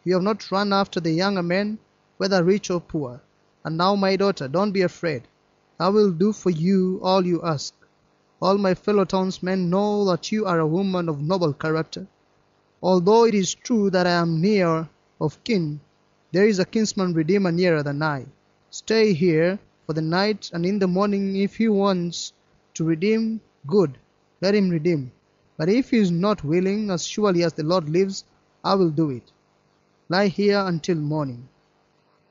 You 0.03 0.15
have 0.15 0.23
not 0.23 0.51
run 0.51 0.73
after 0.73 0.99
the 0.99 1.11
younger 1.11 1.43
men, 1.43 1.77
whether 2.17 2.43
rich 2.43 2.71
or 2.71 2.81
poor. 2.81 3.21
And 3.65 3.77
now, 3.77 3.95
my 3.95 4.15
daughter, 4.15 4.47
don't 4.47 4.71
be 4.71 4.81
afraid. 4.81 5.23
I 5.79 5.89
will 5.89 6.11
do 6.11 6.33
for 6.33 6.49
you 6.49 6.99
all 7.01 7.25
you 7.25 7.41
ask. 7.41 7.73
All 8.41 8.57
my 8.57 8.73
fellow 8.73 9.05
townsmen 9.05 9.69
know 9.69 10.05
that 10.05 10.31
you 10.31 10.45
are 10.45 10.59
a 10.59 10.67
woman 10.67 11.07
of 11.07 11.21
noble 11.21 11.53
character. 11.53 12.07
Although 12.81 13.23
it 13.25 13.33
is 13.33 13.53
true 13.53 13.89
that 13.89 14.05
I 14.05 14.11
am 14.11 14.41
near 14.41 14.89
of 15.21 15.41
kin, 15.45 15.79
there 16.33 16.45
is 16.45 16.59
a 16.59 16.65
kinsman 16.65 17.13
redeemer 17.13 17.51
nearer 17.51 17.83
than 17.83 18.03
I. 18.03 18.25
Stay 18.69 19.13
here 19.13 19.59
for 19.85 19.93
the 19.93 20.01
night, 20.01 20.49
and 20.53 20.65
in 20.65 20.79
the 20.79 20.87
morning, 20.87 21.37
if 21.37 21.55
he 21.55 21.69
wants 21.69 22.33
to 22.73 22.83
redeem, 22.83 23.39
good, 23.67 23.97
let 24.41 24.55
him 24.55 24.69
redeem. 24.69 25.11
But 25.55 25.69
if 25.69 25.91
he 25.91 25.99
is 25.99 26.11
not 26.11 26.43
willing, 26.43 26.89
as 26.89 27.07
surely 27.07 27.43
as 27.43 27.53
the 27.53 27.63
Lord 27.63 27.87
lives, 27.87 28.25
I 28.63 28.75
will 28.75 28.89
do 28.89 29.09
it. 29.11 29.31
Lie 30.09 30.27
here 30.27 30.59
until 30.59 30.97
morning. 30.97 31.47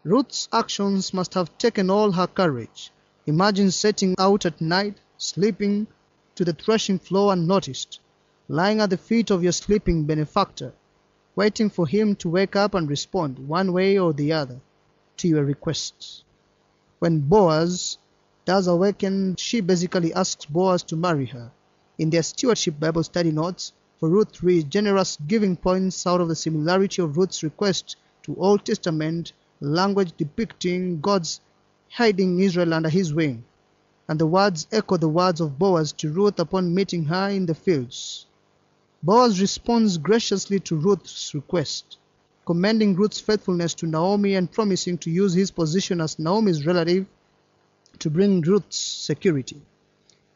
Ruth's 0.05 0.49
actions 0.53 1.15
must 1.15 1.35
have 1.35 1.57
taken 1.59 1.89
all 1.89 2.11
her 2.11 2.27
courage. 2.27 2.91
Imagine 3.25 3.71
setting 3.71 4.17
out 4.19 4.45
at 4.45 4.61
night, 4.61 4.97
sleeping 5.17 5.87
to 6.35 6.45
the 6.45 6.53
threshing 6.53 6.99
floor 6.99 7.33
unnoticed, 7.33 8.01
lying 8.49 8.81
at 8.81 8.91
the 8.91 8.97
feet 8.97 9.31
of 9.31 9.45
your 9.45 9.53
sleeping 9.53 10.03
benefactor, 10.03 10.73
waiting 11.37 11.71
for 11.71 11.87
him 11.87 12.17
to 12.17 12.29
wake 12.29 12.57
up 12.57 12.75
and 12.75 12.89
respond, 12.91 13.39
one 13.47 13.73
way 13.73 13.97
or 13.97 14.13
the 14.13 14.33
other, 14.33 14.61
to 15.19 15.29
your 15.29 15.45
requests. 15.45 16.25
When 16.99 17.21
Boaz 17.21 17.97
does 18.45 18.67
awaken, 18.67 19.37
she 19.37 19.61
basically 19.61 20.13
asks 20.13 20.47
Boaz 20.47 20.83
to 20.85 20.97
marry 20.97 21.27
her. 21.27 21.53
In 21.97 22.11
their 22.11 22.25
stewardship 22.25 22.81
Bible 22.81 23.05
study 23.05 23.31
notes, 23.31 23.73
for 24.01 24.09
Ruth 24.09 24.43
read 24.43 24.69
generous 24.69 25.17
giving 25.29 25.55
points 25.55 26.05
out 26.09 26.21
of 26.21 26.27
the 26.27 26.35
similarity 26.35 27.01
of 27.03 27.17
Ruth's 27.17 27.45
request 27.45 27.95
to 28.25 28.35
Old 28.35 28.65
Testament 28.65 29.33
language 29.63 30.13
depicting 30.17 31.01
God's 31.01 31.41
hiding 31.89 32.41
Israel 32.41 32.75
under 32.75 32.89
his 32.89 33.15
wing. 33.15 33.45
And 34.09 34.19
the 34.19 34.27
words 34.27 34.67
echo 34.73 34.97
the 34.97 35.09
words 35.09 35.41
of 35.41 35.59
Boaz 35.59 35.93
to 35.93 36.11
Ruth 36.11 36.41
upon 36.41 36.75
meeting 36.75 37.05
her 37.05 37.29
in 37.29 37.47
the 37.47 37.55
fields. 37.55 38.27
Boaz 39.03 39.41
responds 39.41 39.99
graciously 39.99 40.59
to 40.61 40.77
Ruth's 40.77 41.33
request, 41.35 41.99
commending 42.45 42.97
Ruth's 42.97 43.21
faithfulness 43.21 43.75
to 43.75 43.87
Naomi 43.87 44.35
and 44.35 44.51
promising 44.51 44.99
to 44.99 45.11
use 45.11 45.35
his 45.35 45.51
position 45.51 46.01
as 46.01 46.19
Naomi's 46.19 46.67
relative 46.67 47.07
to 48.01 48.11
bring 48.11 48.41
Ruth's 48.41 48.77
security. 48.77 49.63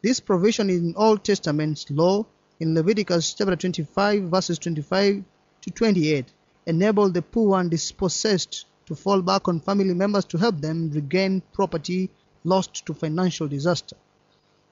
This 0.01 0.21
provision 0.21 0.69
in 0.69 0.93
Old 0.95 1.23
Testament 1.23 1.85
law 1.89 2.25
in 2.59 2.75
Leviticus 2.75 3.33
chapter 3.33 3.55
25 3.55 4.23
verses 4.23 4.57
25 4.59 5.23
to 5.61 5.69
28 5.69 6.25
enabled 6.65 7.13
the 7.13 7.21
poor 7.21 7.59
and 7.59 7.69
dispossessed 7.69 8.65
to 8.87 8.95
fall 8.95 9.21
back 9.21 9.47
on 9.47 9.59
family 9.59 9.93
members 9.93 10.25
to 10.25 10.37
help 10.37 10.59
them 10.59 10.89
regain 10.91 11.41
property 11.53 12.09
lost 12.43 12.85
to 12.85 12.93
financial 12.93 13.47
disaster. 13.47 13.97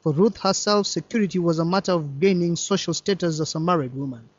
For 0.01 0.13
Ruth 0.13 0.37
herself, 0.37 0.87
security 0.87 1.39
was 1.39 1.59
a 1.59 1.65
matter 1.65 1.91
of 1.91 2.19
gaining 2.19 2.55
social 2.55 2.93
status 2.93 3.39
as 3.39 3.55
a 3.55 3.59
married 3.59 3.93
woman. 3.93 4.29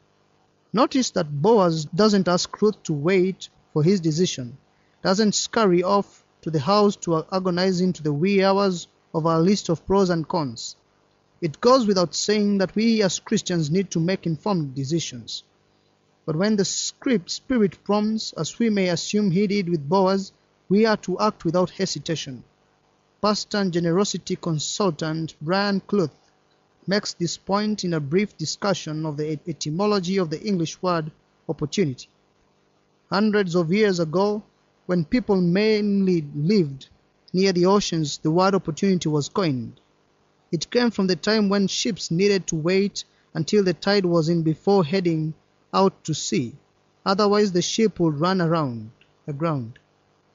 Notice 0.72 1.10
that 1.10 1.42
Boaz 1.42 1.84
doesn't 1.86 2.28
ask 2.28 2.60
Ruth 2.60 2.82
to 2.84 2.92
wait 2.92 3.48
for 3.72 3.82
his 3.82 4.00
decision, 4.00 4.56
doesn't 5.02 5.34
scurry 5.34 5.82
off 5.82 6.24
to 6.42 6.50
the 6.50 6.60
house 6.60 6.96
to 6.96 7.24
agonize 7.32 7.80
into 7.80 8.02
the 8.02 8.12
wee 8.12 8.42
hours 8.42 8.88
of 9.12 9.26
our 9.26 9.40
list 9.40 9.68
of 9.68 9.86
pros 9.86 10.10
and 10.10 10.26
cons. 10.28 10.76
It 11.40 11.60
goes 11.60 11.86
without 11.86 12.14
saying 12.14 12.58
that 12.58 12.74
we 12.74 13.02
as 13.02 13.18
Christians 13.18 13.70
need 13.70 13.90
to 13.90 14.00
make 14.00 14.26
informed 14.26 14.74
decisions. 14.74 15.42
But 16.26 16.34
when 16.34 16.56
the 16.56 16.64
script 16.64 17.30
spirit 17.30 17.84
prompts, 17.84 18.32
as 18.32 18.58
we 18.58 18.68
may 18.68 18.88
assume 18.88 19.30
he 19.30 19.46
did 19.46 19.68
with 19.68 19.88
Boaz, 19.88 20.32
we 20.68 20.84
are 20.84 20.96
to 20.96 21.16
act 21.20 21.44
without 21.44 21.70
hesitation. 21.70 22.42
Pastor 23.22 23.58
and 23.58 23.72
generosity 23.72 24.34
consultant 24.34 25.36
Brian 25.40 25.80
Kluth 25.82 26.10
makes 26.84 27.14
this 27.14 27.36
point 27.36 27.84
in 27.84 27.94
a 27.94 28.00
brief 28.00 28.36
discussion 28.36 29.06
of 29.06 29.16
the 29.16 29.38
etymology 29.46 30.16
of 30.16 30.30
the 30.30 30.42
English 30.42 30.82
word 30.82 31.12
opportunity. 31.48 32.08
Hundreds 33.08 33.54
of 33.54 33.72
years 33.72 34.00
ago, 34.00 34.42
when 34.86 35.04
people 35.04 35.40
mainly 35.40 36.24
lived 36.34 36.88
near 37.32 37.52
the 37.52 37.66
oceans, 37.66 38.18
the 38.18 38.32
word 38.32 38.56
opportunity 38.56 39.08
was 39.08 39.28
coined. 39.28 39.80
It 40.50 40.72
came 40.72 40.90
from 40.90 41.06
the 41.06 41.14
time 41.14 41.48
when 41.48 41.68
ships 41.68 42.10
needed 42.10 42.48
to 42.48 42.56
wait 42.56 43.04
until 43.32 43.62
the 43.62 43.74
tide 43.74 44.04
was 44.04 44.28
in 44.28 44.42
before 44.42 44.84
heading 44.84 45.34
out 45.76 46.02
to 46.04 46.14
sea. 46.14 46.54
Otherwise, 47.04 47.52
the 47.52 47.62
ship 47.62 48.00
would 48.00 48.18
run 48.18 48.40
around 48.40 48.90
aground. 49.28 49.78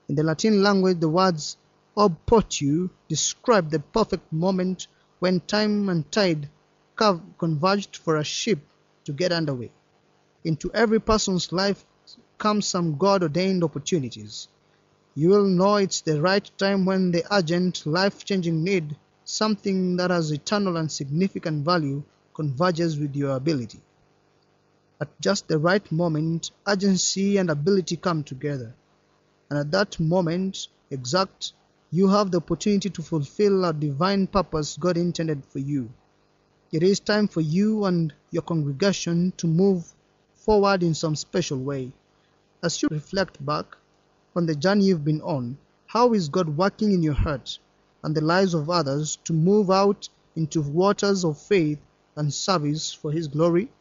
In 0.08 0.16
the 0.16 0.24
Latin 0.24 0.62
language, 0.62 1.00
the 1.00 1.10
words 1.10 1.58
opportu 1.98 2.90
describe 3.10 3.70
the 3.70 3.80
perfect 3.80 4.32
moment 4.32 4.88
when 5.20 5.40
time 5.40 5.90
and 5.90 6.10
tide 6.12 6.50
converged 7.40 7.98
for 7.98 8.18
a 8.18 8.24
ship 8.24 8.60
to 9.06 9.14
get 9.14 9.32
underway. 9.32 9.72
Into 10.44 10.72
every 10.74 11.00
person's 11.00 11.52
life 11.52 11.84
comes 12.38 12.68
some 12.68 12.98
God 12.98 13.24
ordained 13.24 13.64
opportunities. 13.64 14.48
You 15.16 15.30
will 15.30 15.46
know 15.46 15.76
it's 15.78 16.02
the 16.02 16.22
right 16.22 16.50
time 16.58 16.86
when 16.86 17.12
the 17.12 17.24
urgent, 17.32 17.86
life 17.86 18.24
changing 18.24 18.64
need, 18.64 18.96
something 19.26 19.98
that 19.98 20.12
has 20.12 20.32
eternal 20.32 20.78
and 20.78 20.92
significant 20.92 21.66
value, 21.66 22.04
converges 22.34 22.98
with 22.98 23.16
your 23.16 23.36
ability. 23.36 23.80
At 25.02 25.20
just 25.20 25.48
the 25.48 25.58
right 25.58 25.92
moment, 25.92 26.52
urgency 26.68 27.38
and 27.38 27.50
ability 27.50 27.96
come 27.98 28.24
together. 28.24 28.76
And 29.50 29.58
at 29.58 29.72
that 29.72 30.00
moment, 30.00 30.68
exact, 30.92 31.54
you 31.90 32.08
have 32.10 32.30
the 32.30 32.38
opportunity 32.38 32.92
to 32.92 33.02
fulfill 33.02 33.66
a 33.66 33.74
divine 33.74 34.28
purpose 34.28 34.78
God 34.78 34.98
intended 34.98 35.44
for 35.44 35.58
you. 35.58 35.90
It 36.72 36.84
is 36.84 37.00
time 37.00 37.28
for 37.28 37.42
you 37.42 37.86
and 37.86 38.14
your 38.30 38.44
congregation 38.44 39.34
to 39.38 39.48
move 39.48 39.92
forward 40.36 40.84
in 40.84 40.94
some 40.94 41.16
special 41.16 41.58
way. 41.58 41.92
As 42.62 42.80
you 42.84 42.88
reflect 42.92 43.44
back 43.44 43.76
on 44.36 44.46
the 44.46 44.54
journey 44.54 44.86
you've 44.86 45.04
been 45.04 45.22
on, 45.22 45.58
how 45.88 46.14
is 46.14 46.30
God 46.30 46.56
working 46.56 46.92
in 46.92 47.02
your 47.02 47.16
heart 47.16 47.58
and 48.04 48.14
the 48.14 48.22
lives 48.22 48.54
of 48.54 48.70
others 48.70 49.18
to 49.24 49.34
move 49.34 49.72
out 49.72 50.10
into 50.36 50.62
waters 50.62 51.26
of 51.26 51.42
faith 51.42 51.80
and 52.16 52.32
service 52.32 52.94
for 52.94 53.12
His 53.12 53.28
glory? 53.28 53.72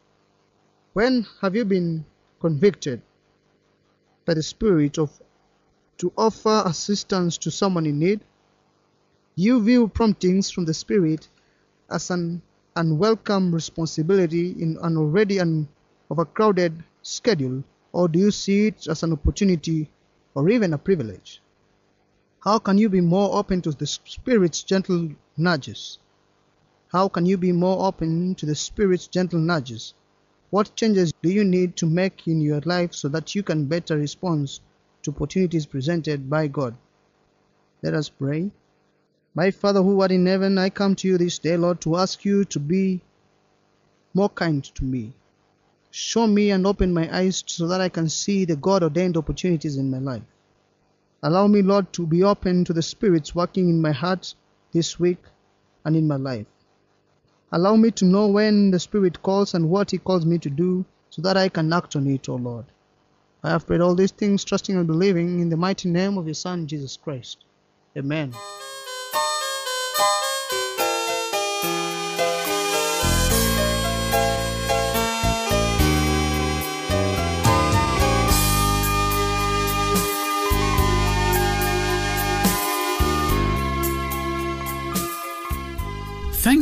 When 0.93 1.25
have 1.39 1.55
you 1.55 1.63
been 1.63 2.03
convicted 2.41 3.01
by 4.25 4.33
the 4.33 4.43
Spirit 4.43 4.97
of 4.97 5.21
to 5.99 6.11
offer 6.17 6.63
assistance 6.65 7.37
to 7.37 7.49
someone 7.49 7.85
in 7.85 7.99
need? 7.99 8.19
You 9.35 9.63
view 9.63 9.87
promptings 9.87 10.51
from 10.51 10.65
the 10.65 10.73
Spirit 10.73 11.29
as 11.89 12.11
an 12.11 12.41
unwelcome 12.75 13.55
responsibility 13.55 14.51
in 14.61 14.77
an 14.81 14.97
already 14.97 15.39
un- 15.39 15.69
overcrowded 16.09 16.83
schedule, 17.01 17.63
or 17.93 18.09
do 18.09 18.19
you 18.19 18.31
see 18.31 18.67
it 18.67 18.85
as 18.87 19.01
an 19.01 19.13
opportunity 19.13 19.89
or 20.35 20.49
even 20.49 20.73
a 20.73 20.77
privilege? 20.77 21.41
How 22.41 22.59
can 22.59 22.77
you 22.77 22.89
be 22.89 22.99
more 22.99 23.37
open 23.37 23.61
to 23.61 23.71
the 23.71 23.87
Spirit's 23.87 24.61
gentle 24.61 25.11
nudges? 25.37 25.99
How 26.89 27.07
can 27.07 27.25
you 27.25 27.37
be 27.37 27.53
more 27.53 27.87
open 27.87 28.35
to 28.35 28.45
the 28.45 28.55
Spirit's 28.55 29.07
gentle 29.07 29.39
nudges? 29.39 29.93
What 30.51 30.75
changes 30.75 31.13
do 31.21 31.29
you 31.29 31.45
need 31.45 31.77
to 31.77 31.85
make 31.85 32.27
in 32.27 32.41
your 32.41 32.59
life 32.65 32.93
so 32.93 33.07
that 33.07 33.33
you 33.33 33.41
can 33.41 33.67
better 33.67 33.97
respond 33.97 34.59
to 35.01 35.11
opportunities 35.11 35.65
presented 35.65 36.29
by 36.29 36.47
God? 36.47 36.75
Let 37.81 37.93
us 37.93 38.09
pray. 38.09 38.51
My 39.33 39.51
Father 39.51 39.81
who 39.81 40.01
art 40.01 40.11
in 40.11 40.25
heaven, 40.25 40.57
I 40.57 40.69
come 40.69 40.95
to 40.97 41.07
you 41.07 41.17
this 41.17 41.39
day, 41.39 41.55
Lord, 41.55 41.79
to 41.81 41.95
ask 41.95 42.25
you 42.25 42.43
to 42.43 42.59
be 42.59 42.99
more 44.13 44.27
kind 44.27 44.61
to 44.75 44.83
me. 44.83 45.13
Show 45.89 46.27
me 46.27 46.51
and 46.51 46.67
open 46.67 46.93
my 46.93 47.07
eyes 47.15 47.45
so 47.47 47.67
that 47.69 47.79
I 47.79 47.87
can 47.87 48.09
see 48.09 48.43
the 48.43 48.57
God 48.57 48.83
ordained 48.83 49.15
opportunities 49.15 49.77
in 49.77 49.89
my 49.89 49.99
life. 49.99 50.23
Allow 51.23 51.47
me, 51.47 51.61
Lord, 51.61 51.93
to 51.93 52.05
be 52.05 52.23
open 52.23 52.65
to 52.65 52.73
the 52.73 52.81
Spirit's 52.81 53.33
working 53.33 53.69
in 53.69 53.79
my 53.79 53.93
heart 53.93 54.35
this 54.73 54.99
week 54.99 55.23
and 55.85 55.95
in 55.95 56.09
my 56.09 56.17
life. 56.17 56.47
Allow 57.51 57.75
me 57.75 57.91
to 57.91 58.05
know 58.05 58.27
when 58.27 58.71
the 58.71 58.79
Spirit 58.79 59.21
calls 59.21 59.53
and 59.53 59.69
what 59.69 59.91
He 59.91 59.97
calls 59.97 60.25
me 60.25 60.37
to 60.39 60.49
do 60.49 60.85
so 61.09 61.21
that 61.21 61.35
I 61.35 61.49
can 61.49 61.71
act 61.73 61.95
on 61.95 62.07
it, 62.07 62.29
O 62.29 62.35
Lord. 62.35 62.65
I 63.43 63.49
have 63.49 63.67
prayed 63.67 63.81
all 63.81 63.95
these 63.95 64.11
things, 64.11 64.43
trusting 64.43 64.75
and 64.75 64.87
believing 64.87 65.39
in 65.39 65.49
the 65.49 65.57
mighty 65.57 65.89
name 65.89 66.17
of 66.17 66.25
your 66.27 66.35
Son, 66.35 66.67
Jesus 66.67 66.95
Christ. 66.95 67.43
Amen. 67.97 68.33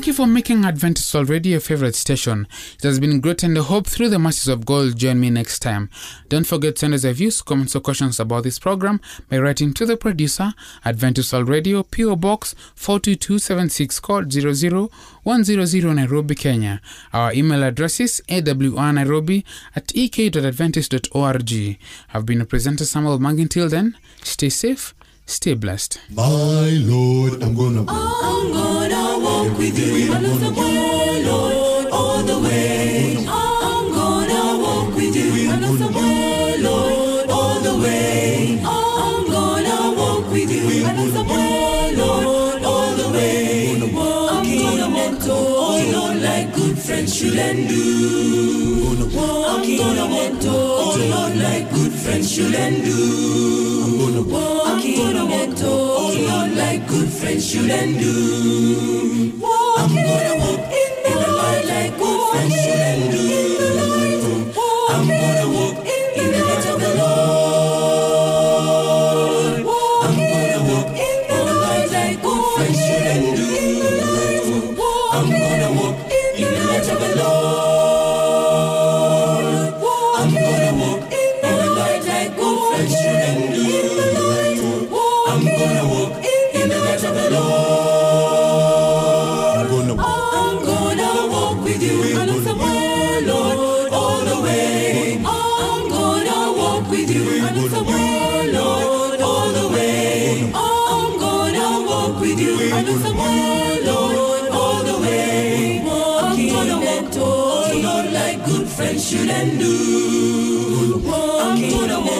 You 0.10 0.14
for 0.16 0.26
making 0.26 0.66
Adventist 0.66 1.14
already 1.14 1.50
your 1.50 1.60
favorite 1.60 1.94
station. 1.94 2.48
It 2.78 2.84
has 2.84 3.00
been 3.00 3.20
great 3.20 3.44
and 3.44 3.56
I 3.56 3.62
hope 3.62 3.86
through 3.86 4.10
the 4.10 4.18
masses 4.18 4.48
of 4.48 4.66
gold 4.66 4.98
join 4.98 5.20
me 5.20 5.30
next 5.30 5.60
time. 5.60 5.92
Don't 6.30 6.48
forget 6.48 6.76
to 6.76 6.80
send 6.80 6.96
us 6.96 7.04
your 7.04 7.14
views, 7.14 7.44
comments 7.44 7.76
or 7.76 7.80
questions 7.80 8.20
about 8.20 8.44
this 8.44 8.58
program 8.58 9.02
by 9.30 9.38
writing 9.38 9.72
to 9.76 9.86
the 9.86 9.96
producer, 9.98 10.54
Adventist 10.84 11.32
All 11.32 11.44
Radio, 11.44 11.84
PO 11.84 12.16
Box 12.16 12.56
42276 12.76 14.00
code 14.00 14.34
00100 14.34 15.96
Nairobi, 15.96 16.34
Kenya. 16.34 16.82
Our 17.14 17.32
email 17.34 17.62
address 17.62 18.00
is 18.00 18.24
awrnairobi 18.28 19.44
at 19.76 19.96
ek.adventist.org. 19.96 21.78
I've 22.14 22.26
been 22.26 22.42
a 22.42 22.46
presenter 22.46 22.86
Samuel 22.86 23.20
Mang. 23.20 23.48
Till 23.48 23.70
then, 23.70 23.96
stay 24.24 24.50
safe, 24.50 24.96
stay 25.30 25.54
blessed. 25.54 26.00
My 26.10 26.70
Lord, 26.84 27.42
I'm 27.44 27.56
gonna 27.56 27.82
oh, 27.82 27.86
go. 27.86 27.94
Oh, 27.94 28.22
I'm 28.30 28.52
gonna 28.52 29.26
walk 29.26 29.58
with 29.58 29.78
you. 29.78 30.14
I 30.14 30.20
love 30.20 30.40
the 30.40 30.52
world, 30.52 31.26
oh, 31.26 31.84
Lord, 31.84 31.94
all 31.94 32.24
the 32.24 32.40
way. 32.40 33.16
I'm 33.28 33.92
gonna 33.94 34.64
walk 34.64 34.96
with 34.96 35.16
you. 35.16 35.52
I 35.52 35.60
love 35.60 35.80
the 35.80 35.88
world, 35.88 36.60
Lord, 36.62 37.30
all 37.30 37.60
the 37.60 37.76
way. 37.84 38.62
I'm 38.66 39.26
gonna 39.28 39.98
walk 39.98 40.32
with 40.32 40.52
you. 40.52 40.86
I 40.86 40.94
love 40.94 41.14
the 41.14 41.24
world, 41.24 41.98
Lord, 41.98 42.64
all 42.64 42.96
the 42.96 43.10
way. 43.10 43.82
I'm 43.82 43.92
gonna 43.92 44.90
walk 44.90 45.20
oh 45.30 45.92
Lord, 45.94 46.22
like 46.22 46.54
good 46.56 46.78
friends 46.78 47.16
should 47.16 47.38
and 47.38 47.68
do. 47.70 48.49
I'm 49.12 49.78
gonna 49.78 50.06
walk 50.06 50.44
oh 50.44 50.98
Lord, 51.10 51.36
like 51.38 51.72
good 51.74 51.92
friends 51.92 52.32
should 52.32 52.54
and 52.54 52.84
do. 52.84 53.84
I'm 53.86 53.98
gonna 53.98 54.22
walk 54.22 54.84
oh 55.64 56.16
Lord, 56.30 56.56
like 56.56 56.88
good 56.88 57.10
friends 57.10 57.50
should 57.50 57.70
and 57.72 57.98
do. 58.00 59.49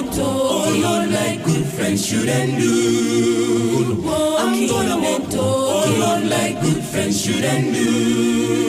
Gonna 0.02 0.08
walk 0.08 0.16
toward 0.16 0.70
oh, 0.70 0.80
Lord 0.82 1.12
like 1.12 1.44
good 1.44 1.66
friends 1.66 2.06
should 2.06 2.30
and 2.30 2.62
do. 2.62 4.04
I'm 4.38 4.68
gonna 4.68 4.98
walk 4.98 5.30
toward 5.30 5.88
oh, 5.88 5.98
Lord 6.00 6.30
like 6.30 6.62
good 6.62 6.84
friends 6.84 7.22
should 7.22 7.44
and 7.44 7.74
do. 7.74 8.69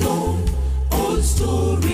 Old, 0.00 0.50
old 0.90 1.22
story 1.22 1.91